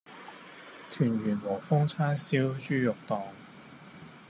[0.89, 3.21] 圑圓和風叉燒豬肉丼